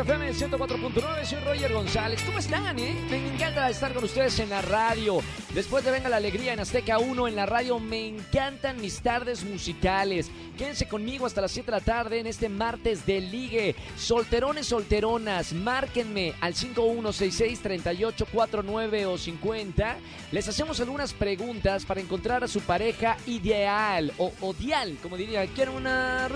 XFM 0.00 0.32
104.9, 0.32 1.24
soy 1.24 1.40
Roger 1.40 1.74
González. 1.74 2.22
¿Cómo 2.24 2.38
están, 2.38 2.78
eh? 2.78 2.96
Me 3.10 3.34
encanta 3.34 3.68
estar 3.68 3.92
con 3.92 4.04
ustedes 4.04 4.38
en 4.38 4.48
la 4.48 4.62
radio. 4.62 5.20
Después 5.52 5.84
de 5.84 5.90
Venga 5.90 6.08
la 6.08 6.16
Alegría 6.16 6.54
en 6.54 6.60
Azteca 6.60 6.98
1 6.98 7.28
en 7.28 7.36
la 7.36 7.44
radio, 7.44 7.78
me 7.78 8.08
encantan 8.08 8.80
mis 8.80 9.00
tardes 9.00 9.44
musicales. 9.44 10.30
Quédense 10.56 10.88
conmigo 10.88 11.26
hasta 11.26 11.42
las 11.42 11.50
7 11.50 11.70
de 11.70 11.76
la 11.76 11.84
tarde 11.84 12.18
en 12.18 12.26
este 12.26 12.48
martes 12.48 13.04
de 13.04 13.20
ligue. 13.20 13.76
Solterones, 13.96 14.68
solteronas, 14.68 15.52
márquenme 15.52 16.32
al 16.40 16.54
5166-3849 16.54 19.06
o 19.06 19.18
50. 19.18 19.98
Les 20.32 20.48
hacemos 20.48 20.80
algunas 20.80 21.12
preguntas 21.12 21.84
para 21.84 22.00
encontrar 22.00 22.42
a 22.42 22.48
su 22.48 22.60
pareja 22.60 23.18
ideal 23.26 24.14
o 24.16 24.32
odial, 24.40 24.96
como 25.02 25.18
diría. 25.18 25.46
Quiero 25.48 25.74
una, 25.74 26.26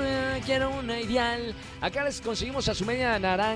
quiero 0.45 0.69
una 0.71 1.01
ideal. 1.01 1.55
Acá 1.81 2.05
les 2.05 2.21
conseguimos 2.21 2.69
a 2.69 2.75
su 2.75 2.85
media 2.85 3.19
naranja. 3.19 3.54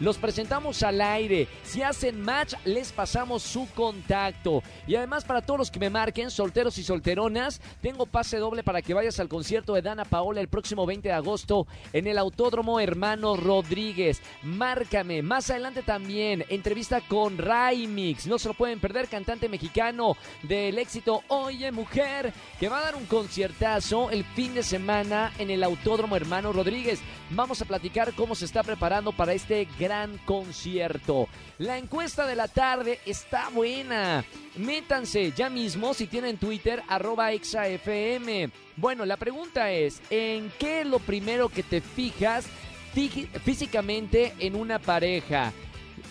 Los 0.00 0.18
presentamos 0.18 0.82
al 0.82 1.00
aire. 1.00 1.48
Si 1.62 1.82
hacen 1.82 2.20
match, 2.20 2.54
les 2.64 2.92
pasamos 2.92 3.42
su 3.42 3.68
contacto. 3.74 4.62
Y 4.86 4.94
además, 4.94 5.24
para 5.24 5.42
todos 5.42 5.58
los 5.58 5.70
que 5.70 5.80
me 5.80 5.90
marquen, 5.90 6.30
solteros 6.30 6.78
y 6.78 6.82
solteronas, 6.82 7.60
tengo 7.80 8.06
pase 8.06 8.38
doble 8.38 8.62
para 8.62 8.82
que 8.82 8.94
vayas 8.94 9.20
al 9.20 9.28
concierto 9.28 9.74
de 9.74 9.82
Dana 9.82 10.04
Paola 10.04 10.40
el 10.40 10.48
próximo 10.48 10.86
20 10.86 11.08
de 11.08 11.14
agosto 11.14 11.66
en 11.92 12.06
el 12.06 12.18
Autódromo 12.18 12.80
Hermano 12.80 13.36
Rodríguez. 13.36 14.22
Márcame. 14.42 15.22
Más 15.22 15.50
adelante 15.50 15.82
también, 15.82 16.44
entrevista 16.48 17.00
con 17.00 17.38
Raimix. 17.38 18.26
No 18.26 18.38
se 18.38 18.48
lo 18.48 18.54
pueden 18.54 18.80
perder, 18.80 19.08
cantante 19.08 19.48
mexicano 19.48 20.16
del 20.42 20.78
éxito 20.78 21.22
Oye 21.28 21.72
Mujer, 21.72 22.32
que 22.58 22.68
va 22.68 22.78
a 22.78 22.82
dar 22.82 22.96
un 22.96 23.06
conciertazo 23.06 24.10
el 24.10 24.24
fin 24.24 24.54
de 24.54 24.62
semana 24.62 25.32
en 25.38 25.50
el 25.50 25.62
Autódromo 25.62 26.16
Hermano 26.16 26.52
Rodríguez. 26.52 27.00
Vamos 27.30 27.60
a 27.60 27.64
platicar 27.64 28.12
cómo 28.14 28.34
se 28.34 28.44
está 28.44 28.62
preparando 28.62 29.12
para 29.12 29.25
este 29.32 29.66
gran 29.78 30.18
concierto. 30.18 31.28
La 31.58 31.78
encuesta 31.78 32.26
de 32.26 32.36
la 32.36 32.48
tarde 32.48 33.00
está 33.06 33.48
buena. 33.50 34.24
Métanse 34.56 35.32
ya 35.32 35.48
mismo 35.50 35.94
si 35.94 36.06
tienen 36.06 36.36
Twitter, 36.38 36.82
arroba 36.88 37.32
exafm. 37.32 38.50
Bueno, 38.76 39.06
la 39.06 39.16
pregunta 39.16 39.70
es, 39.70 40.02
¿en 40.10 40.52
qué 40.58 40.82
es 40.82 40.86
lo 40.86 40.98
primero 40.98 41.48
que 41.48 41.62
te 41.62 41.80
fijas 41.80 42.46
fí- 42.94 43.28
físicamente 43.40 44.34
en 44.38 44.54
una 44.54 44.78
pareja? 44.78 45.52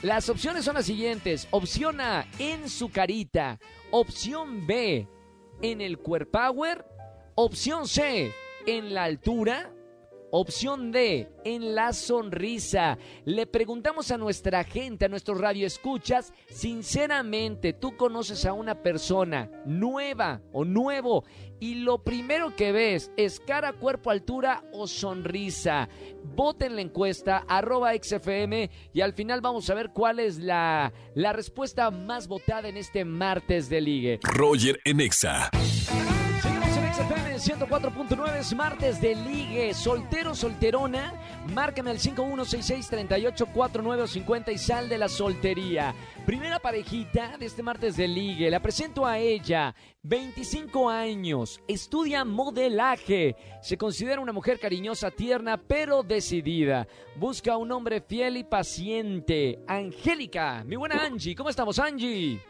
Las 0.02 0.30
opciones 0.30 0.66
son 0.66 0.76
las 0.76 0.86
siguientes. 0.86 1.48
Opción 1.52 2.02
A, 2.02 2.28
en 2.40 2.70
su 2.70 2.90
carita. 2.90 3.60
Opción 3.92 4.66
B, 4.68 5.08
en 5.62 5.82
el 5.82 6.00
core 6.00 6.26
power. 6.26 6.86
Opción 7.36 7.88
C, 7.88 8.32
en 8.66 8.94
la 8.94 9.04
altura. 9.06 9.72
Opción 10.38 10.92
D, 10.92 11.30
en 11.46 11.76
la 11.76 11.94
sonrisa. 11.94 12.98
Le 13.24 13.48
preguntamos 13.48 14.12
a 14.12 14.18
nuestra 14.18 14.66
gente, 14.66 15.06
a 15.06 15.08
nuestros 15.08 15.40
radioescuchas, 15.40 16.34
sinceramente, 16.50 17.72
tú 17.72 17.96
conoces 17.96 18.46
a 18.46 18.52
una 18.52 18.84
persona 18.84 19.50
nueva 19.66 20.42
o 20.52 20.66
nuevo 20.66 21.24
y 21.62 21.76
lo 21.76 22.04
primero 22.04 22.54
que 22.54 22.74
ves 22.74 23.14
es 23.16 23.40
cara, 23.40 23.72
cuerpo, 23.72 24.12
altura 24.12 24.66
o 24.74 24.88
sonrisa. 24.88 25.88
Voten 26.36 26.76
la 26.76 26.82
encuesta, 26.82 27.46
arroba 27.48 27.94
XFM 27.94 28.70
y 28.92 29.00
al 29.00 29.14
final 29.14 29.40
vamos 29.40 29.70
a 29.70 29.74
ver 29.74 29.92
cuál 29.92 30.20
es 30.20 30.40
la, 30.40 30.92
la 31.14 31.32
respuesta 31.32 31.92
más 31.92 32.28
votada 32.28 32.68
en 32.68 32.76
este 32.76 33.06
martes 33.06 33.70
de 33.70 33.80
ligue. 33.80 34.20
Roger 34.22 34.82
en 34.84 35.00
Exa. 35.00 35.50
Seguimos 35.50 35.66
en 35.66 35.75
XFM 36.96 37.36
104.9, 37.36 38.38
es 38.38 38.56
martes 38.56 39.02
de 39.02 39.16
ligue. 39.16 39.74
Soltero, 39.74 40.34
solterona, 40.34 41.14
márcame 41.54 41.92
al 41.92 42.00
5166-384950 42.00 44.54
y 44.54 44.58
sal 44.58 44.88
de 44.88 44.98
la 44.98 45.10
soltería. 45.10 45.94
Primera 46.26 46.58
parejita 46.58 47.36
de 47.38 47.48
este 47.48 47.64
martes 47.64 47.98
de 47.98 48.08
ligue. 48.08 48.50
La 48.50 48.62
presento 48.62 49.06
a 49.06 49.20
ella, 49.20 49.76
25 50.04 50.90
años, 50.90 51.62
estudia 51.68 52.24
modelaje. 52.24 53.36
Se 53.62 53.78
considera 53.78 54.22
una 54.22 54.32
mujer 54.32 54.58
cariñosa, 54.58 55.12
tierna, 55.12 55.58
pero 55.58 56.02
decidida. 56.02 56.88
Busca 57.18 57.58
un 57.58 57.74
hombre 57.74 58.00
fiel 58.00 58.38
y 58.38 58.46
paciente. 58.46 59.60
Angélica, 59.68 60.64
mi 60.64 60.78
buena 60.78 61.04
Angie. 61.04 61.36
¿Cómo 61.36 61.50
estamos, 61.50 61.78
Angie? 61.78 62.42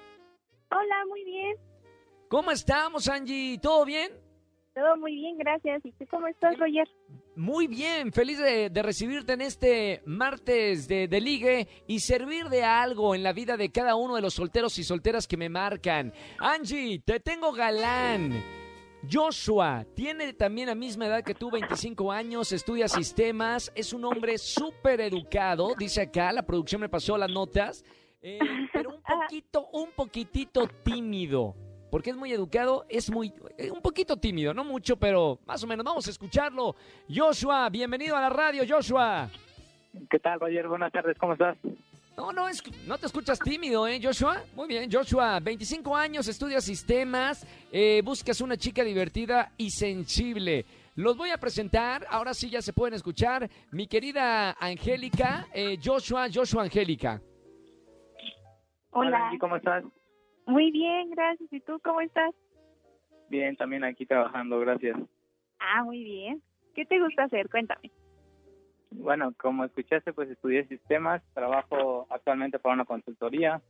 Hola, 0.70 1.04
muy 1.10 1.24
bien. 1.24 1.58
¿Cómo 2.30 2.52
estamos, 2.52 3.08
Angie? 3.08 3.58
¿Todo 3.58 3.86
bien? 3.86 4.24
Todo 4.76 4.98
muy 4.98 5.16
bien, 5.16 5.38
gracias. 5.38 5.86
¿Y 5.86 5.94
tú 5.94 6.06
cómo 6.12 6.28
estás, 6.28 6.60
Roger? 6.60 6.86
Muy 7.38 7.68
bien, 7.68 8.12
feliz 8.12 8.38
de, 8.38 8.70
de 8.70 8.84
recibirte 8.84 9.32
en 9.32 9.40
este 9.40 10.02
martes 10.06 10.90
de, 10.90 11.08
de 11.08 11.22
ligue 11.22 11.68
y 11.88 12.02
servir 12.02 12.50
de 12.50 12.64
algo 12.64 13.16
en 13.16 13.24
la 13.24 13.32
vida 13.32 13.56
de 13.56 13.72
cada 13.72 13.96
uno 13.96 14.16
de 14.16 14.22
los 14.22 14.34
solteros 14.34 14.78
y 14.78 14.84
solteras 14.84 15.28
que 15.28 15.38
me 15.38 15.48
marcan. 15.48 16.12
Angie, 16.40 17.00
te 17.00 17.22
tengo 17.22 17.54
galán. 17.54 18.44
Joshua 19.10 19.86
tiene 19.96 20.34
también 20.34 20.68
la 20.68 20.76
misma 20.76 21.06
edad 21.08 21.24
que 21.24 21.36
tú, 21.36 21.50
25 21.52 22.12
años, 22.12 22.52
estudia 22.52 22.90
sistemas, 22.90 23.72
es 23.76 23.94
un 23.94 24.04
hombre 24.04 24.38
súper 24.38 25.00
educado, 25.00 25.74
dice 25.78 26.02
acá, 26.02 26.34
la 26.34 26.46
producción 26.46 26.82
me 26.82 26.90
pasó 26.90 27.18
las 27.18 27.30
notas, 27.30 27.86
eh, 28.22 28.40
pero 28.74 28.90
un 28.90 29.02
poquito, 29.22 29.70
un 29.72 29.92
poquitito 29.92 30.68
tímido. 30.84 31.56
Porque 31.96 32.10
es 32.10 32.18
muy 32.18 32.30
educado, 32.34 32.86
es 32.90 33.10
muy, 33.10 33.32
eh, 33.58 33.72
un 33.72 33.82
poquito 33.82 34.18
tímido, 34.18 34.54
no 34.54 34.66
mucho, 34.66 34.98
pero 34.98 35.40
más 35.46 35.64
o 35.64 35.68
menos. 35.68 35.86
Vamos 35.86 36.06
a 36.06 36.10
escucharlo. 36.10 36.76
Joshua, 37.08 37.70
bienvenido 37.70 38.18
a 38.18 38.20
la 38.20 38.28
radio, 38.28 38.64
Joshua. 38.68 39.30
¿Qué 40.10 40.20
tal, 40.20 40.42
Roger? 40.42 40.68
Buenas 40.68 40.92
tardes, 40.92 41.18
¿cómo 41.18 41.32
estás? 41.32 41.56
No, 42.18 42.34
no, 42.34 42.50
es, 42.50 42.62
no 42.86 42.98
te 42.98 43.06
escuchas 43.06 43.40
tímido, 43.40 43.88
¿eh, 43.88 44.02
Joshua? 44.04 44.44
Muy 44.58 44.68
bien, 44.68 44.92
Joshua, 44.92 45.40
25 45.40 45.96
años, 45.96 46.28
estudias 46.28 46.66
sistemas, 46.66 47.48
eh, 47.72 48.02
buscas 48.04 48.42
una 48.42 48.58
chica 48.58 48.84
divertida 48.84 49.54
y 49.56 49.70
sensible. 49.70 50.66
Los 50.96 51.16
voy 51.16 51.30
a 51.30 51.38
presentar, 51.38 52.06
ahora 52.10 52.34
sí 52.34 52.50
ya 52.50 52.62
se 52.62 52.74
pueden 52.74 52.96
escuchar. 52.96 53.50
Mi 53.72 53.88
querida 53.88 54.58
Angélica, 54.60 55.48
eh, 55.54 55.80
Joshua, 55.82 56.28
Joshua 56.30 56.64
Angélica. 56.64 57.22
Hola. 58.92 59.32
¿cómo 59.40 59.56
estás? 59.56 59.86
Muy 60.46 60.72
bien, 60.72 61.10
gracias. 61.12 61.52
¿Y 61.52 61.60
tú 61.62 61.80
cómo 61.84 62.02
estás? 62.02 62.34
Bien, 63.30 63.56
también 63.56 63.84
aquí 63.84 64.06
trabajando, 64.06 64.60
gracias. 64.60 64.98
Ah, 65.60 65.84
muy 65.84 66.04
bien. 66.04 66.42
¿Qué 66.74 66.86
te 66.86 67.00
gusta 67.00 67.24
hacer? 67.24 67.50
Cuéntame. 67.50 67.92
Bueno, 68.92 69.34
como 69.38 69.66
escuchaste, 69.66 70.14
pues 70.14 70.30
estudié 70.30 70.66
sistemas, 70.68 71.22
trabajo 71.34 72.08
actualmente 72.10 72.60
para 72.60 72.76
una 72.76 72.86
consultoría. 72.86 73.62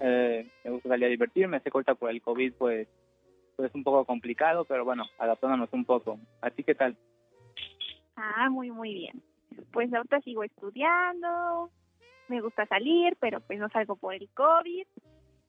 Eh, 0.00 0.48
me 0.64 0.70
gusta 0.70 0.90
salir 0.90 1.06
a 1.06 1.08
divertirme, 1.08 1.60
sé 1.60 1.70
corta 1.70 1.94
por 1.94 2.10
el 2.10 2.20
COVID, 2.20 2.54
pues, 2.54 2.88
pues 3.56 3.70
es 3.70 3.74
un 3.74 3.84
poco 3.84 4.04
complicado, 4.04 4.64
pero 4.64 4.84
bueno, 4.84 5.04
adaptándonos 5.18 5.72
un 5.72 5.84
poco. 5.84 6.18
¿A 6.40 6.50
ti 6.50 6.62
qué 6.62 6.74
tal? 6.74 6.96
Ah, 8.16 8.48
muy, 8.50 8.70
muy 8.70 8.94
bien. 8.94 9.22
Pues 9.72 9.92
ahorita 9.92 10.20
sigo 10.20 10.44
estudiando. 10.44 11.70
Me 12.28 12.40
gusta 12.40 12.66
salir, 12.66 13.16
pero 13.20 13.40
pues 13.40 13.58
no 13.58 13.68
salgo 13.68 13.96
por 13.96 14.14
el 14.14 14.28
COVID. 14.30 14.86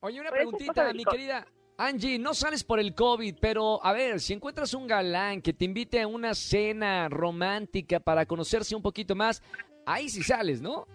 Oye, 0.02 0.22
una 0.22 0.30
preguntita, 0.30 0.94
mi 0.94 1.04
querida 1.04 1.46
Angie, 1.78 2.18
no 2.18 2.34
sales 2.34 2.64
por 2.64 2.80
el 2.80 2.96
COVID, 2.96 3.36
pero 3.42 3.84
a 3.84 3.92
ver, 3.92 4.22
si 4.22 4.34
encuentras 4.34 4.74
un 4.74 4.88
galán 4.88 5.42
que 5.42 5.54
te 5.54 5.66
invite 5.66 6.02
a 6.02 6.08
una 6.08 6.34
cena 6.34 7.10
romántica 7.10 8.00
para 8.00 8.26
conocerse 8.26 8.76
un 8.76 8.82
poquito 8.82 9.14
más, 9.16 9.44
ahí 9.86 10.08
sí 10.08 10.24
sales, 10.24 10.62
¿no? 10.62 10.88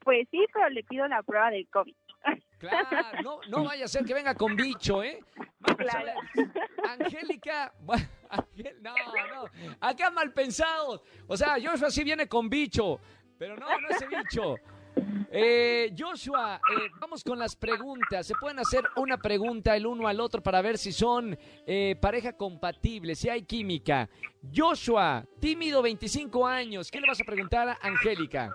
Pues 0.00 0.28
sí, 0.30 0.44
pero 0.52 0.68
le 0.68 0.84
pido 0.84 1.06
la 1.08 1.22
prueba 1.22 1.50
del 1.50 1.68
COVID. 1.68 1.94
Claro, 2.62 3.22
no, 3.24 3.40
no 3.48 3.64
vaya 3.64 3.86
a 3.86 3.88
ser 3.88 4.04
que 4.04 4.14
venga 4.14 4.36
con 4.36 4.54
bicho, 4.54 5.02
¿eh? 5.02 5.18
Vamos 5.58 5.78
Claro. 5.78 6.12
Angélica, 6.88 7.74
bueno, 7.80 8.06
no, 8.80 8.94
no, 8.94 9.44
acá 9.80 10.12
mal 10.12 10.32
pensados. 10.32 11.02
O 11.26 11.36
sea, 11.36 11.56
Joshua 11.60 11.90
sí 11.90 12.04
viene 12.04 12.28
con 12.28 12.48
bicho, 12.48 13.00
pero 13.36 13.56
no, 13.56 13.66
no 13.80 13.88
ese 13.88 14.06
bicho. 14.06 14.54
Eh, 15.34 15.94
Joshua, 15.98 16.56
eh, 16.56 16.90
vamos 17.00 17.24
con 17.24 17.38
las 17.38 17.56
preguntas. 17.56 18.26
Se 18.26 18.34
pueden 18.34 18.58
hacer 18.58 18.84
una 18.96 19.16
pregunta 19.16 19.74
el 19.74 19.86
uno 19.86 20.06
al 20.06 20.20
otro 20.20 20.42
para 20.42 20.60
ver 20.60 20.76
si 20.76 20.92
son 20.92 21.38
eh, 21.66 21.96
pareja 21.98 22.36
compatible, 22.36 23.14
si 23.14 23.30
hay 23.30 23.42
química. 23.44 24.10
Joshua, 24.54 25.24
tímido, 25.40 25.80
25 25.80 26.46
años. 26.46 26.90
¿Qué 26.90 27.00
le 27.00 27.06
vas 27.06 27.18
a 27.18 27.24
preguntar 27.24 27.66
a 27.70 27.78
Angélica? 27.80 28.54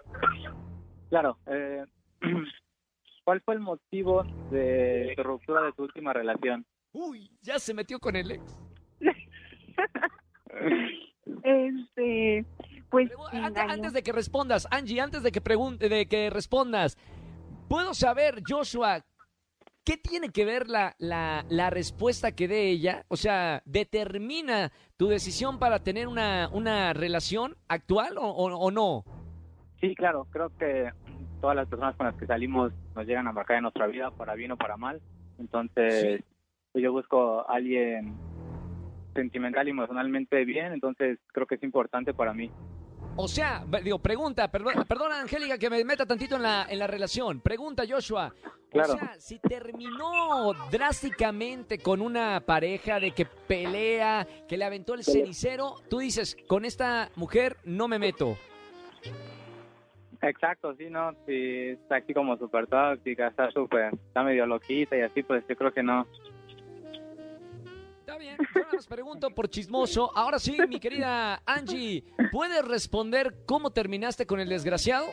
Claro, 1.10 1.40
eh, 1.48 1.84
¿cuál 3.24 3.42
fue 3.42 3.56
el 3.56 3.60
motivo 3.60 4.24
de 4.52 5.14
tu 5.16 5.24
ruptura 5.24 5.64
de 5.64 5.74
tu 5.74 5.82
última 5.82 6.14
relación? 6.14 6.64
Uy, 6.92 7.32
ya 7.42 7.58
se 7.58 7.74
metió 7.74 8.00
con 8.00 8.16
el 8.16 8.32
ex. 8.32 8.58
Este, 11.44 12.46
pues 12.90 13.12
Antes, 13.32 13.64
engañó. 13.64 13.74
antes 13.74 13.94
de 13.94 14.04
que 14.04 14.12
respondas, 14.12 14.68
Angie, 14.72 15.02
antes 15.02 15.24
de 15.24 15.32
que 15.32 15.42
pregunte, 15.42 15.90
de 15.90 16.08
que 16.08 16.30
respondas, 16.30 16.98
¿Puedo 17.70 17.94
saber, 17.94 18.44
Joshua, 18.48 19.04
qué 19.84 19.98
tiene 19.98 20.30
que 20.30 20.46
ver 20.46 20.70
la, 20.70 20.96
la, 21.00 21.44
la 21.50 21.70
respuesta 21.70 22.32
que 22.32 22.48
dé 22.48 22.70
ella? 22.70 23.04
O 23.10 23.18
sea, 23.18 23.62
¿determina 23.66 24.72
tu 24.96 25.08
decisión 25.10 25.60
para 25.60 25.80
tener 25.80 26.08
una, 26.08 26.50
una 26.54 26.94
relación 26.94 27.58
actual 27.68 28.18
o, 28.18 28.24
o- 28.24 28.56
o 28.58 28.72
no? 28.72 29.04
Sí, 29.82 29.94
claro, 29.96 30.28
creo 30.32 30.50
que 30.58 30.92
todas 31.42 31.58
las 31.58 31.68
personas 31.68 31.94
con 31.98 32.06
las 32.08 32.16
que 32.16 32.26
salimos 32.26 32.72
nos 32.96 33.06
llegan 33.06 33.28
a 33.28 33.34
marcar 33.34 33.58
en 33.58 33.64
nuestra 33.64 33.86
vida, 33.88 34.12
para 34.12 34.34
bien 34.36 34.52
o 34.54 34.58
para 34.58 34.78
mal. 34.78 35.02
Entonces, 35.38 36.24
pues 36.72 36.82
yo 36.84 36.94
busco 36.94 37.42
a 37.50 37.54
alguien 37.54 38.16
sentimental 39.14 39.68
y 39.68 39.72
emocionalmente 39.72 40.46
bien, 40.46 40.72
entonces 40.72 41.20
creo 41.34 41.48
que 41.48 41.56
es 41.56 41.64
importante 41.64 42.14
para 42.14 42.34
mí. 42.34 42.50
O 43.20 43.28
sea, 43.28 43.66
digo, 43.84 43.98
pregunta, 43.98 44.48
perdón, 44.50 44.86
perdona 44.88 45.20
Angélica 45.20 45.58
que 45.58 45.72
me 45.72 45.84
meta 45.84 46.06
tantito 46.06 46.36
en 46.36 46.44
la, 46.44 46.68
en 46.70 46.78
la 46.78 46.86
relación. 46.86 47.42
Pregunta 47.42 47.84
Joshua. 47.90 48.32
Claro. 48.70 48.94
O 48.94 48.98
sea, 48.98 49.16
si 49.18 49.40
terminó 49.40 50.54
drásticamente 50.70 51.80
con 51.80 52.02
una 52.02 52.40
pareja 52.46 53.00
de 53.00 53.12
que 53.12 53.26
pelea, 53.26 54.28
que 54.48 54.56
le 54.56 54.66
aventó 54.66 54.94
el 54.94 55.04
cenicero, 55.04 55.76
tú 55.90 55.98
dices, 55.98 56.38
con 56.46 56.64
esta 56.64 57.10
mujer 57.16 57.58
no 57.66 57.88
me 57.88 57.98
meto. 57.98 58.38
Exacto, 60.22 60.76
sí, 60.76 60.88
¿no? 60.90 61.14
Si 61.26 61.70
está 61.70 61.98
aquí 61.98 62.14
como 62.14 62.38
súper 62.38 62.68
tóxica, 62.68 63.30
está 63.30 63.50
súper, 63.50 63.94
está 63.94 64.22
medio 64.22 64.46
loquita 64.46 64.96
y 64.96 65.02
así, 65.02 65.24
pues 65.24 65.44
yo 65.48 65.56
creo 65.56 65.72
que 65.72 65.82
no. 65.82 66.06
Nada 68.56 68.68
más 68.74 68.88
pregunto 68.88 69.30
por 69.32 69.50
chismoso. 69.50 70.12
Ahora 70.16 70.40
sí, 70.40 70.58
mi 70.68 70.80
querida 70.80 71.42
Angie, 71.46 72.04
¿puedes 72.32 72.66
responder 72.66 73.34
cómo 73.46 73.72
terminaste 73.72 74.26
con 74.26 74.40
el 74.40 74.50
desgraciado? 74.50 75.08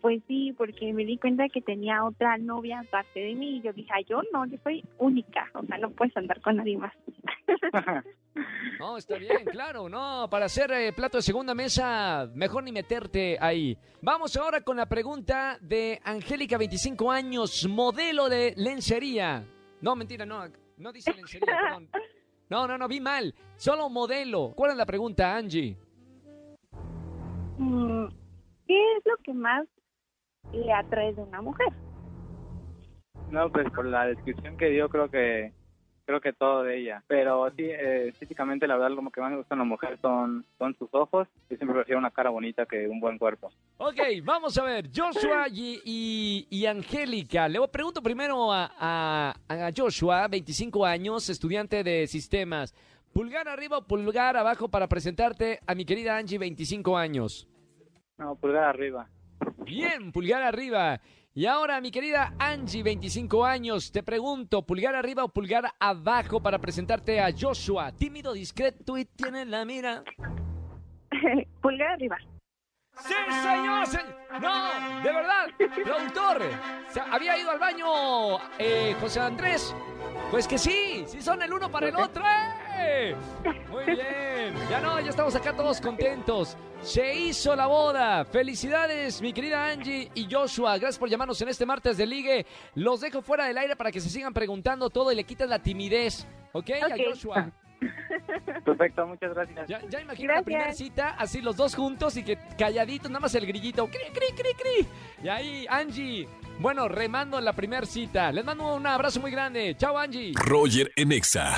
Pues 0.00 0.22
sí, 0.28 0.54
porque 0.56 0.92
me 0.92 1.04
di 1.04 1.18
cuenta 1.18 1.48
que 1.48 1.60
tenía 1.60 2.04
otra 2.04 2.38
novia 2.38 2.80
aparte 2.80 3.18
de 3.18 3.34
mí 3.34 3.56
y 3.56 3.62
yo 3.62 3.72
dije, 3.72 3.90
"Ay, 3.92 4.04
yo 4.08 4.20
no, 4.32 4.46
yo 4.46 4.56
soy 4.62 4.84
única, 4.98 5.50
o 5.54 5.64
sea, 5.66 5.76
no 5.78 5.90
puedes 5.90 6.16
andar 6.16 6.40
con 6.40 6.56
nadie 6.56 6.76
más. 6.76 6.92
No, 8.78 8.96
está 8.96 9.16
bien, 9.18 9.44
claro, 9.50 9.88
no, 9.88 10.28
para 10.30 10.44
hacer 10.46 10.70
eh, 10.70 10.92
plato 10.92 11.18
de 11.18 11.22
segunda 11.22 11.52
mesa, 11.54 12.30
mejor 12.34 12.62
ni 12.62 12.70
meterte 12.70 13.36
ahí. 13.40 13.76
Vamos 14.00 14.36
ahora 14.36 14.60
con 14.60 14.76
la 14.76 14.86
pregunta 14.86 15.58
de 15.60 16.00
Angélica, 16.04 16.56
25 16.56 17.10
años, 17.10 17.66
modelo 17.68 18.28
de 18.28 18.54
lencería. 18.56 19.44
No, 19.80 19.96
mentira, 19.96 20.24
no, 20.24 20.44
no 20.76 20.92
dice 20.92 21.12
lencería, 21.12 21.46
perdón. 21.64 21.88
No, 22.50 22.66
no, 22.66 22.78
no, 22.78 22.88
vi 22.88 23.00
mal, 23.00 23.34
solo 23.56 23.90
modelo. 23.90 24.52
¿Cuál 24.56 24.72
es 24.72 24.76
la 24.76 24.86
pregunta, 24.86 25.36
Angie? 25.36 25.76
Mm, 27.58 28.06
¿Qué 28.66 28.96
es 28.96 29.02
lo 29.04 29.16
que 29.22 29.34
más 29.34 29.66
le 30.52 30.72
atrae 30.72 31.12
de 31.12 31.22
una 31.22 31.42
mujer? 31.42 31.72
No, 33.30 33.50
pues 33.52 33.70
por 33.72 33.84
la 33.84 34.06
descripción 34.06 34.56
que 34.56 34.70
dio, 34.70 34.88
creo 34.88 35.10
que 35.10 35.52
creo 36.08 36.22
que 36.22 36.32
todo 36.32 36.62
de 36.62 36.78
ella. 36.80 37.02
Pero 37.06 37.50
sí, 37.54 37.64
eh, 37.68 38.12
físicamente 38.18 38.66
la 38.66 38.76
verdad 38.78 38.96
lo 38.96 39.10
que 39.10 39.20
más 39.20 39.30
me 39.30 39.36
gusta 39.36 39.54
en 39.54 39.58
la 39.58 39.64
mujer 39.66 39.98
son, 40.00 40.42
son 40.58 40.74
sus 40.78 40.88
ojos. 40.92 41.28
Yo 41.50 41.56
siempre 41.58 41.74
prefiero 41.76 41.98
una 41.98 42.10
cara 42.10 42.30
bonita 42.30 42.64
que 42.64 42.88
un 42.88 42.98
buen 42.98 43.18
cuerpo. 43.18 43.52
Ok, 43.76 43.98
vamos 44.24 44.56
a 44.56 44.64
ver, 44.64 44.88
Joshua 44.94 45.48
y, 45.52 45.82
y- 45.84 46.46
y 46.48 46.64
Angélica. 46.64 47.46
Le 47.46 47.60
pregunto 47.68 48.02
primero 48.02 48.50
a, 48.50 48.72
a- 48.78 49.34
a 49.48 49.70
Joshua, 49.76 50.26
25 50.28 50.86
años, 50.86 51.28
estudiante 51.28 51.84
de 51.84 52.06
sistemas. 52.06 52.74
¿Pulgar 53.12 53.46
arriba 53.46 53.76
o 53.78 53.86
pulgar 53.86 54.36
abajo 54.38 54.68
para 54.68 54.86
presentarte 54.86 55.60
a 55.66 55.74
mi 55.74 55.84
querida 55.84 56.16
Angie, 56.16 56.38
25 56.38 56.96
años? 56.96 57.46
No, 58.16 58.34
pulgar 58.34 58.64
arriba. 58.64 59.08
Bien, 59.64 60.10
pulgar 60.10 60.42
arriba. 60.42 61.00
Y 61.38 61.46
ahora, 61.46 61.80
mi 61.80 61.92
querida 61.92 62.34
Angie, 62.36 62.82
25 62.82 63.44
años, 63.44 63.92
te 63.92 64.02
pregunto, 64.02 64.66
¿pulgar 64.66 64.96
arriba 64.96 65.22
o 65.22 65.28
pulgar 65.28 65.72
abajo 65.78 66.40
para 66.42 66.58
presentarte 66.58 67.20
a 67.20 67.28
Joshua? 67.30 67.92
Tímido, 67.92 68.32
discreto 68.32 68.98
y 68.98 69.04
tiene 69.04 69.44
la 69.44 69.64
mira. 69.64 70.02
Pulgar 71.62 71.92
arriba. 71.92 72.16
¡Sí, 72.98 73.14
señor! 73.40 73.86
se- 73.86 74.02
¡No! 74.40 75.00
¡De 75.04 75.12
verdad! 75.12 75.46
¡Productor! 75.84 76.42
¿se- 76.88 77.00
¿Había 77.02 77.38
ido 77.38 77.52
al 77.52 77.60
baño 77.60 77.86
eh, 78.58 78.96
José 79.00 79.20
Andrés? 79.20 79.72
Pues 80.32 80.48
que 80.48 80.58
sí, 80.58 81.04
sí 81.06 81.22
son 81.22 81.40
el 81.40 81.52
uno 81.52 81.70
para 81.70 81.86
el 81.86 81.94
otro. 81.94 82.24
¡eh! 82.24 82.57
Muy 83.70 83.84
bien. 83.84 84.54
Ya 84.70 84.80
no, 84.80 85.00
ya 85.00 85.10
estamos 85.10 85.34
acá 85.34 85.52
todos 85.54 85.80
contentos. 85.80 86.56
Se 86.82 87.14
hizo 87.14 87.54
la 87.56 87.66
boda. 87.66 88.24
Felicidades, 88.24 89.20
mi 89.20 89.32
querida 89.32 89.66
Angie 89.66 90.10
y 90.14 90.28
Joshua. 90.30 90.78
Gracias 90.78 90.98
por 90.98 91.08
llamarnos 91.08 91.40
en 91.42 91.48
este 91.48 91.66
martes 91.66 91.96
de 91.96 92.06
ligue. 92.06 92.46
Los 92.74 93.00
dejo 93.00 93.22
fuera 93.22 93.46
del 93.46 93.58
aire 93.58 93.76
para 93.76 93.90
que 93.90 94.00
se 94.00 94.08
sigan 94.08 94.32
preguntando 94.32 94.88
todo 94.90 95.10
y 95.12 95.16
le 95.16 95.24
quitas 95.24 95.48
la 95.48 95.58
timidez. 95.58 96.26
¿Ok? 96.52 96.70
A 96.82 96.86
Ok. 96.86 96.92
Joshua. 97.10 97.50
Perfecto, 98.64 99.06
muchas 99.06 99.32
gracias. 99.34 99.68
Ya, 99.68 99.80
ya 99.88 100.00
imagino 100.00 100.34
la 100.34 100.42
primera 100.42 100.72
cita, 100.72 101.10
así 101.16 101.40
los 101.40 101.56
dos 101.56 101.76
juntos 101.76 102.16
y 102.16 102.24
que 102.24 102.36
calladitos, 102.58 103.08
nada 103.08 103.20
más 103.20 103.34
el 103.36 103.46
grillito, 103.46 103.86
cri, 103.86 104.00
cri, 104.12 104.26
cri, 104.36 104.52
cri. 104.54 104.88
Y 105.22 105.28
ahí, 105.28 105.66
Angie, 105.70 106.28
bueno, 106.58 106.88
remando 106.88 107.40
la 107.40 107.52
primera 107.52 107.86
cita. 107.86 108.32
Les 108.32 108.44
mando 108.44 108.74
un 108.74 108.86
abrazo 108.86 109.20
muy 109.20 109.30
grande. 109.30 109.76
Chao, 109.76 109.96
Angie. 109.96 110.32
Roger 110.34 110.90
en 110.96 111.12
Exa. 111.12 111.54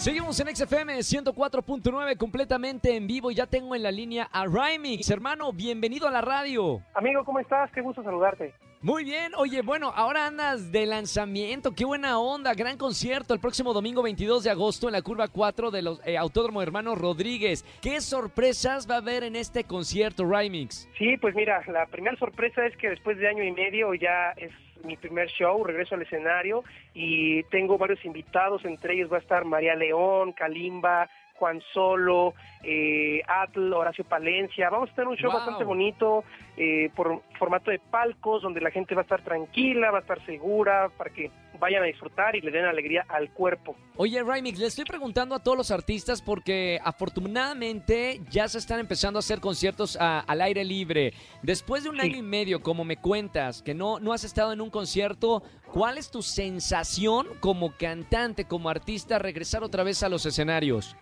Seguimos 0.00 0.40
en 0.40 0.56
XFM 0.56 0.96
104.9 0.96 2.16
completamente 2.16 2.96
en 2.96 3.06
vivo 3.06 3.30
y 3.30 3.34
ya 3.34 3.46
tengo 3.46 3.74
en 3.74 3.82
la 3.82 3.90
línea 3.90 4.30
a 4.32 4.46
Rymix. 4.46 5.10
Hermano, 5.10 5.52
bienvenido 5.52 6.08
a 6.08 6.10
la 6.10 6.22
radio. 6.22 6.80
Amigo, 6.94 7.22
¿cómo 7.22 7.38
estás? 7.38 7.70
Qué 7.72 7.82
gusto 7.82 8.02
saludarte. 8.02 8.54
Muy 8.80 9.04
bien, 9.04 9.32
oye, 9.36 9.60
bueno, 9.60 9.92
ahora 9.94 10.26
andas 10.26 10.72
de 10.72 10.86
lanzamiento, 10.86 11.74
qué 11.74 11.84
buena 11.84 12.18
onda, 12.18 12.54
gran 12.54 12.78
concierto 12.78 13.34
el 13.34 13.40
próximo 13.40 13.74
domingo 13.74 14.02
22 14.02 14.42
de 14.44 14.48
agosto 14.48 14.86
en 14.86 14.94
la 14.94 15.02
curva 15.02 15.28
4 15.28 15.70
de 15.70 15.82
los 15.82 16.00
eh, 16.06 16.16
Autódromo 16.16 16.62
Hermanos 16.62 16.96
Rodríguez. 16.96 17.62
¿Qué 17.82 18.00
sorpresas 18.00 18.90
va 18.90 18.94
a 18.94 18.98
haber 19.00 19.22
en 19.22 19.36
este 19.36 19.64
concierto, 19.64 20.24
Rymix? 20.24 20.88
Sí, 20.96 21.18
pues 21.18 21.34
mira, 21.34 21.62
la 21.70 21.84
primera 21.84 22.16
sorpresa 22.16 22.64
es 22.64 22.74
que 22.78 22.88
después 22.88 23.18
de 23.18 23.28
año 23.28 23.44
y 23.44 23.52
medio 23.52 23.92
ya 23.92 24.30
es 24.38 24.50
mi 24.84 24.96
primer 24.96 25.28
show, 25.28 25.62
regreso 25.64 25.94
al 25.94 26.02
escenario 26.02 26.64
y 26.94 27.42
tengo 27.44 27.78
varios 27.78 28.04
invitados, 28.04 28.64
entre 28.64 28.94
ellos 28.94 29.12
va 29.12 29.16
a 29.16 29.20
estar 29.20 29.44
María 29.44 29.74
León, 29.74 30.32
Kalimba, 30.32 31.08
Juan 31.34 31.62
Solo, 31.72 32.34
eh, 32.62 33.22
Atl, 33.26 33.72
Horacio 33.72 34.04
Palencia. 34.04 34.68
Vamos 34.68 34.90
a 34.90 34.94
tener 34.94 35.08
un 35.08 35.16
show 35.16 35.30
Wow. 35.30 35.38
bastante 35.38 35.64
bonito 35.64 36.24
eh, 36.56 36.90
por 36.94 37.22
formato 37.38 37.70
de 37.70 37.78
palcos, 37.78 38.42
donde 38.42 38.60
la 38.60 38.70
gente 38.70 38.94
va 38.94 39.00
a 39.00 39.04
estar 39.04 39.22
tranquila, 39.22 39.90
va 39.90 39.98
a 39.98 40.00
estar 40.02 40.20
segura, 40.26 40.90
para 40.98 41.10
que 41.10 41.30
vayan 41.60 41.82
a 41.82 41.86
disfrutar 41.86 42.34
y 42.34 42.40
le 42.40 42.50
den 42.50 42.64
alegría 42.64 43.04
al 43.08 43.30
cuerpo. 43.32 43.76
Oye, 43.96 44.22
Rymix, 44.22 44.58
le 44.58 44.66
estoy 44.66 44.84
preguntando 44.84 45.34
a 45.34 45.42
todos 45.42 45.56
los 45.56 45.70
artistas 45.70 46.22
porque 46.22 46.80
afortunadamente 46.82 48.20
ya 48.30 48.48
se 48.48 48.58
están 48.58 48.80
empezando 48.80 49.18
a 49.18 49.20
hacer 49.20 49.40
conciertos 49.40 49.96
a- 50.00 50.20
al 50.20 50.40
aire 50.42 50.64
libre. 50.64 51.12
Después 51.42 51.84
de 51.84 51.90
un 51.90 51.96
Sí. 52.00 52.02
año 52.06 52.16
y 52.16 52.22
medio, 52.22 52.60
como 52.62 52.84
me 52.84 52.96
cuentas, 52.96 53.62
que 53.62 53.74
no, 53.74 54.00
no 54.00 54.12
has 54.12 54.24
estado 54.24 54.52
en 54.52 54.60
un 54.60 54.70
concierto, 54.70 55.42
¿cuál 55.72 55.98
es 55.98 56.10
tu 56.10 56.22
sensación 56.22 57.26
como 57.40 57.76
cantante, 57.76 58.46
como 58.46 58.68
artista, 58.70 59.18
regresar 59.18 59.62
otra 59.62 59.84
vez 59.84 60.02
a 60.02 60.08
los 60.08 60.26
escenarios? 60.26 60.96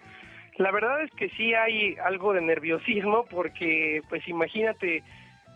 La 0.58 0.72
verdad 0.72 1.02
es 1.04 1.10
que 1.12 1.28
sí 1.30 1.54
hay 1.54 1.94
algo 2.04 2.32
de 2.32 2.40
nerviosismo 2.40 3.24
porque, 3.30 4.02
pues 4.08 4.26
imagínate, 4.26 5.04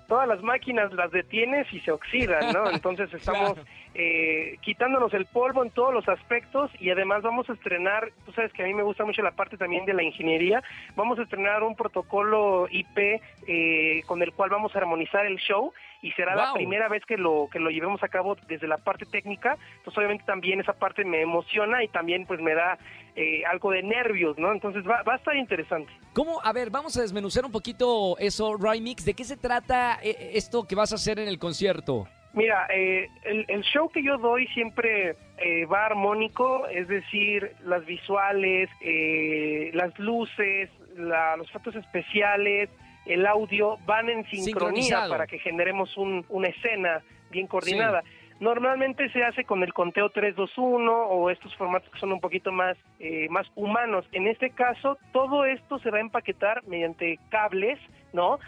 todas 0.06 0.28
las 0.28 0.42
máquinas 0.42 0.92
las 0.92 1.10
detienes 1.10 1.66
y 1.72 1.80
se 1.80 1.90
oxidan, 1.90 2.52
¿no? 2.52 2.70
Entonces 2.82 3.12
estamos 3.12 3.54
Claro. 3.54 3.68
Eh, 3.94 4.56
quitándonos 4.62 5.12
el 5.14 5.26
polvo 5.26 5.62
en 5.62 5.70
todos 5.70 5.92
los 5.92 6.08
aspectos 6.08 6.70
y 6.80 6.90
además 6.90 7.22
vamos 7.22 7.48
a 7.50 7.52
estrenar, 7.52 8.10
tú 8.24 8.32
sabes 8.32 8.52
que 8.52 8.62
a 8.62 8.66
mí 8.66 8.74
me 8.74 8.82
gusta 8.82 9.04
mucho 9.04 9.22
la 9.22 9.32
parte 9.32 9.56
también 9.56 9.84
de 9.84 9.92
la 9.92 10.02
ingeniería, 10.02 10.62
vamos 10.96 11.18
a 11.18 11.22
estrenar 11.22 11.62
un 11.62 11.76
protocolo 11.76 12.68
IP 12.70 13.20
eh, 13.46 14.02
con 14.06 14.22
el 14.22 14.32
cual 14.32 14.50
vamos 14.50 14.74
a 14.74 14.78
armonizar 14.78 15.26
el 15.26 15.36
show 15.36 15.72
y 16.00 16.10
será 16.12 16.34
la 16.34 16.52
primera 16.54 16.88
vez 16.88 17.04
que 17.06 17.16
lo 17.16 17.48
que 17.52 17.60
lo 17.60 17.70
llevemos 17.70 18.02
a 18.02 18.08
cabo 18.08 18.36
desde 18.48 18.66
la 18.66 18.78
parte 18.78 19.06
técnica, 19.06 19.56
entonces 19.76 19.98
obviamente 19.98 20.24
también 20.24 20.60
esa 20.60 20.72
parte 20.72 21.04
me 21.04 21.20
emociona 21.20 21.84
y 21.84 21.88
también 21.88 22.26
pues 22.26 22.40
me 22.40 22.54
da 22.54 22.78
eh, 23.14 23.44
algo 23.44 23.70
de 23.70 23.82
nervios, 23.82 24.38
¿no? 24.38 24.52
Entonces 24.52 24.84
va, 24.88 25.02
va 25.02 25.14
a 25.14 25.16
estar 25.16 25.36
interesante. 25.36 25.92
¿Cómo? 26.12 26.40
A 26.42 26.52
ver, 26.52 26.70
vamos 26.70 26.96
a 26.96 27.02
desmenuzar 27.02 27.44
un 27.44 27.52
poquito 27.52 28.16
eso, 28.18 28.56
Rymix. 28.56 29.04
¿De 29.04 29.14
qué 29.14 29.24
se 29.24 29.36
trata 29.36 29.98
eh, 30.02 30.32
esto 30.34 30.66
que 30.66 30.74
vas 30.74 30.92
a 30.92 30.96
hacer 30.96 31.18
en 31.18 31.28
el 31.28 31.38
concierto? 31.38 32.08
Mira, 32.34 32.66
eh, 32.70 33.08
el, 33.24 33.44
el 33.48 33.62
show 33.62 33.90
que 33.90 34.02
yo 34.02 34.16
doy 34.18 34.46
siempre 34.48 35.16
eh, 35.38 35.66
va 35.66 35.84
armónico, 35.86 36.66
es 36.68 36.88
decir, 36.88 37.52
las 37.64 37.84
visuales, 37.84 38.70
eh, 38.80 39.70
las 39.74 39.98
luces, 39.98 40.70
la- 40.96 41.36
los 41.36 41.48
efectos 41.50 41.74
especiales, 41.76 42.70
el 43.06 43.26
audio 43.26 43.76
van 43.84 44.08
en 44.08 44.24
sincronía 44.26 44.82
para 45.10 45.26
que 45.26 45.38
generemos 45.40 45.96
un- 45.96 46.24
una 46.28 46.48
escena 46.48 47.02
bien 47.30 47.46
coordinada. 47.46 48.02
Normalmente 48.40 49.08
se 49.10 49.22
hace 49.22 49.44
con 49.44 49.62
el 49.62 49.72
conteo 49.72 50.08
321 50.10 50.90
o 51.06 51.30
estos 51.30 51.54
formatos 51.56 51.88
que 51.90 51.98
son 52.00 52.12
un 52.12 52.20
poquito 52.20 52.50
más, 52.50 52.76
eh, 52.98 53.28
más 53.30 53.46
humanos. 53.54 54.04
En 54.12 54.26
este 54.26 54.50
caso, 54.50 54.98
todo 55.12 55.44
esto 55.44 55.78
se 55.78 55.90
va 55.90 55.98
a 55.98 56.00
empaquetar 56.00 56.62
mediante 56.66 57.18
cables, 57.30 57.78
¿no? 58.12 58.38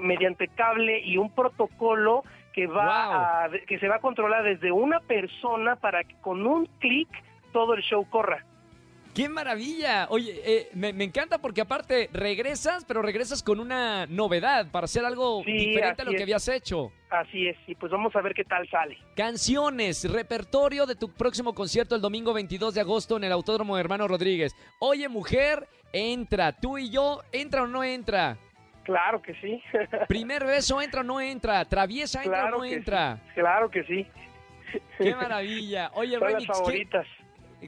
Mediante 0.00 0.48
cable 0.48 0.98
y 1.00 1.18
un 1.18 1.30
protocolo 1.32 2.24
que 2.54 2.66
va 2.66 3.44
a, 3.44 3.50
que 3.50 3.78
se 3.78 3.88
va 3.88 3.96
a 3.96 4.00
controlar 4.00 4.44
desde 4.44 4.70
una 4.70 5.00
persona 5.00 5.76
para 5.76 6.04
que 6.04 6.14
con 6.20 6.46
un 6.46 6.66
clic 6.78 7.08
todo 7.52 7.74
el 7.74 7.82
show 7.82 8.08
corra. 8.08 8.44
¡Qué 9.14 9.28
maravilla! 9.28 10.08
Oye, 10.10 10.40
eh, 10.44 10.68
me, 10.74 10.88
encanta 10.88 11.38
porque 11.38 11.60
aparte 11.60 12.10
regresas, 12.12 12.84
pero 12.84 13.00
regresas 13.00 13.44
con 13.44 13.60
una 13.60 14.06
novedad 14.06 14.66
para 14.72 14.86
hacer 14.86 15.04
algo 15.04 15.42
diferente 15.44 16.02
a 16.02 16.04
lo 16.04 16.12
que 16.12 16.22
habías 16.24 16.48
hecho. 16.48 16.90
Así 17.10 17.46
es, 17.46 17.56
y 17.68 17.76
pues 17.76 17.92
vamos 17.92 18.14
a 18.16 18.20
ver 18.22 18.34
qué 18.34 18.42
tal 18.42 18.68
sale. 18.68 18.98
Canciones, 19.14 20.10
repertorio 20.10 20.84
de 20.84 20.96
tu 20.96 21.12
próximo 21.12 21.54
concierto 21.54 21.94
el 21.94 22.00
domingo 22.00 22.34
22 22.34 22.74
de 22.74 22.80
agosto 22.80 23.16
en 23.16 23.22
el 23.22 23.30
Autódromo 23.30 23.78
Hermano 23.78 24.08
Rodríguez. 24.08 24.52
Oye, 24.80 25.08
mujer, 25.08 25.68
entra. 25.92 26.50
Tú 26.50 26.76
y 26.76 26.90
yo, 26.90 27.20
¿entra 27.30 27.62
o 27.62 27.66
no 27.68 27.84
entra? 27.84 28.36
Claro 28.84 29.20
que 29.20 29.34
sí. 29.40 29.62
Primer 30.08 30.44
beso, 30.44 30.80
¿entra 30.80 31.00
o 31.00 31.04
no 31.04 31.20
entra? 31.20 31.64
Traviesa, 31.64 32.22
¿entra 32.22 32.46
o 32.46 32.50
no 32.50 32.64
entra? 32.64 33.18
Claro 33.34 33.70
que 33.70 33.84
sí. 33.84 34.06
Qué 34.98 35.14
maravilla. 35.14 35.90
Oye, 35.94 36.18
Son 36.18 36.32
las 36.32 36.46
favoritas 36.46 37.06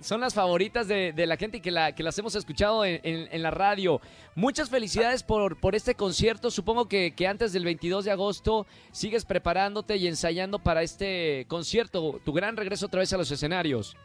son 0.03 0.21
las 0.21 0.35
favoritas 0.35 0.89
de, 0.89 1.13
la 1.27 1.37
gente 1.37 1.61
que, 1.61 1.71
la, 1.71 1.95
que 1.95 2.03
las 2.03 2.19
hemos 2.19 2.35
escuchado 2.35 2.85
en, 2.85 3.43
la 3.43 3.51
radio. 3.51 4.01
Muchas 4.35 4.71
felicidades 4.71 5.23
por, 5.23 5.59
por 5.59 5.75
este 5.75 5.95
concierto. 5.95 6.51
Supongo 6.51 6.89
que, 6.89 7.15
que, 7.15 7.27
antes 7.27 7.53
del 7.53 7.65
22 7.65 8.05
de 8.05 8.11
agosto 8.11 8.67
sigues 8.91 9.25
preparándote 9.25 9.97
y 9.97 10.07
ensayando 10.07 10.59
para 10.59 10.83
este 10.83 11.47
concierto, 11.49 12.21
tu 12.25 12.33
gran 12.33 12.57
regreso 12.57 12.87
otra 12.87 13.01
vez 13.01 13.13
a 13.13 13.17
los 13.17 13.31
escenarios. 13.31 13.97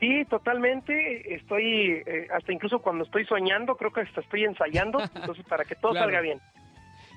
Sí, 0.00 0.24
totalmente. 0.26 1.34
Estoy, 1.34 2.02
eh, 2.06 2.28
hasta 2.32 2.52
incluso 2.52 2.80
cuando 2.80 3.04
estoy 3.04 3.24
soñando, 3.24 3.76
creo 3.76 3.92
que 3.92 4.02
hasta 4.02 4.20
estoy 4.20 4.44
ensayando, 4.44 4.98
entonces 5.14 5.44
para 5.46 5.64
que 5.64 5.74
todo 5.74 5.94
salga 5.94 6.20
bien. 6.20 6.40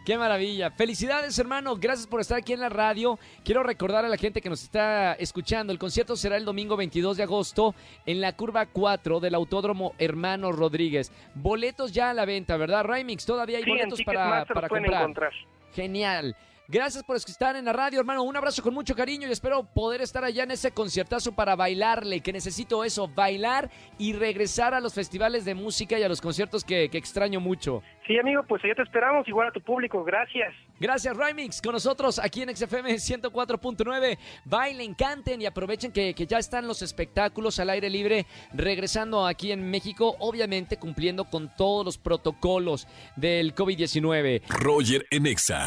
Qué 0.06 0.18
maravilla. 0.18 0.72
Felicidades, 0.72 1.38
hermano. 1.38 1.76
Gracias 1.76 2.08
por 2.08 2.22
estar 2.22 2.40
aquí 2.40 2.54
en 2.54 2.60
la 2.60 2.70
radio. 2.70 3.20
Quiero 3.46 3.62
recordar 3.62 4.04
a 4.04 4.10
la 4.10 4.18
gente 4.18 4.42
que 4.42 4.50
nos 4.50 4.64
está 4.64 5.14
escuchando. 5.14 5.72
El 5.72 5.78
concierto 5.78 6.16
será 6.16 6.38
el 6.38 6.46
domingo 6.46 6.76
22 6.76 7.18
de 7.18 7.24
agosto 7.24 7.76
en 8.08 8.20
la 8.20 8.36
curva 8.36 8.66
4 8.66 9.20
del 9.20 9.36
Autódromo 9.36 9.94
Hermano 10.00 10.52
Rodríguez. 10.52 11.12
Boletos 11.36 11.92
ya 11.92 12.10
a 12.10 12.14
la 12.16 12.26
venta, 12.26 12.58
¿verdad, 12.58 12.84
Raimix? 12.84 13.28
Todavía 13.28 13.60
hay 13.60 13.66
boletos 13.66 14.02
para, 14.04 14.44
para 14.46 14.68
comprar. 14.68 15.02
Encontrar. 15.02 15.34
Genial. 15.76 16.36
Gracias 16.72 17.04
por 17.04 17.18
estar 17.18 17.58
en 17.58 17.66
la 17.66 17.74
radio, 17.74 18.00
hermano. 18.00 18.24
Un 18.24 18.38
abrazo 18.38 18.64
con 18.64 18.74
mucho 18.74 18.96
cariño 18.96 19.28
y 19.28 19.32
espero 19.34 19.66
poder 19.66 20.00
estar 20.00 20.24
allá 20.24 20.44
en 20.44 20.52
ese 20.52 20.72
conciertazo 20.72 21.34
para 21.34 21.58
bailarle, 21.58 22.22
que 22.22 22.32
necesito 22.32 22.86
eso, 22.86 23.10
bailar 23.10 23.70
y 23.98 24.14
regresar 24.14 24.74
a 24.74 24.80
los 24.80 24.94
festivales 24.94 25.44
de 25.44 25.54
música 25.54 26.00
y 26.00 26.04
a 26.04 26.08
los 26.08 26.22
conciertos 26.22 26.64
que, 26.64 26.86
extraño 26.86 27.42
mucho. 27.42 27.84
Sí, 28.08 28.18
amigo, 28.18 28.44
pues 28.48 28.64
allá 28.64 28.76
te 28.76 28.84
esperamos, 28.84 29.28
igual 29.28 29.50
a 29.50 29.52
tu 29.52 29.60
público. 29.60 30.02
Gracias. 30.06 30.54
Gracias, 30.80 31.18
Rymix, 31.18 31.62
con 31.62 31.74
nosotros 31.74 32.18
aquí 32.20 32.42
en 32.42 32.56
XFM 32.56 32.94
104.9. 32.94 34.18
Bailen, 34.46 34.94
canten 34.94 35.42
y 35.42 35.48
aprovechen 35.48 35.92
que, 35.92 36.14
que 36.14 36.26
ya 36.26 36.38
están 36.38 36.68
los 36.68 36.82
espectáculos 36.82 37.60
al 37.60 37.70
aire 37.70 37.90
libre 37.90 38.26
regresando 38.54 39.28
aquí 39.28 39.52
en 39.52 39.70
México, 39.70 40.16
obviamente 40.20 40.78
cumpliendo 40.78 41.26
con 41.26 41.54
todos 41.54 41.84
los 41.84 41.98
protocolos 41.98 42.88
del 43.18 43.54
COVID-19. 43.54 44.44
Roger 44.48 45.06
Enexa. 45.12 45.66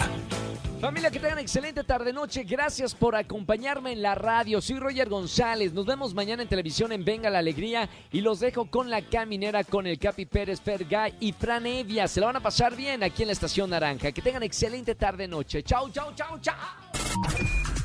Familia, 0.84 1.10
que 1.10 1.18
tengan 1.18 1.38
excelente 1.38 1.82
tarde-noche. 1.82 2.44
Gracias 2.44 2.94
por 2.94 3.16
acompañarme 3.16 3.92
en 3.92 4.02
la 4.02 4.14
radio. 4.14 4.60
Soy 4.60 4.78
Roger 4.78 5.08
González. 5.08 5.72
Nos 5.72 5.86
vemos 5.86 6.12
mañana 6.12 6.42
en 6.42 6.48
televisión 6.50 6.92
en 6.92 7.06
Venga 7.06 7.30
la 7.30 7.38
Alegría. 7.38 7.88
Y 8.12 8.20
los 8.20 8.38
dejo 8.38 8.66
con 8.66 8.90
la 8.90 9.00
caminera 9.00 9.64
con 9.64 9.86
el 9.86 9.98
Capi 9.98 10.26
Pérez, 10.26 10.60
Fergay 10.60 11.14
y 11.20 11.32
Fran 11.32 11.66
Evia. 11.66 12.06
Se 12.06 12.20
la 12.20 12.26
van 12.26 12.36
a 12.36 12.40
pasar 12.40 12.76
bien 12.76 13.02
aquí 13.02 13.22
en 13.22 13.28
la 13.28 13.32
Estación 13.32 13.70
Naranja. 13.70 14.12
Que 14.12 14.20
tengan 14.20 14.42
excelente 14.42 14.94
tarde-noche. 14.94 15.62
Chau, 15.62 15.88
chau, 15.88 16.12
chau, 16.14 16.38
chau. 16.38 16.54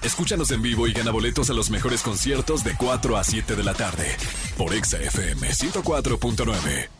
Escúchanos 0.03 0.51
en 0.51 0.61
vivo 0.61 0.85
y 0.85 0.91
gana 0.91 1.11
boletos 1.11 1.49
a 1.49 1.53
los 1.53 1.69
mejores 1.69 2.01
conciertos 2.01 2.65
de 2.65 2.75
4 2.75 3.15
a 3.15 3.23
7 3.23 3.55
de 3.55 3.63
la 3.63 3.75
tarde. 3.75 4.13
Por 4.57 4.73
Exa 4.73 4.97
FM 4.97 5.47
104.9. 5.47 6.98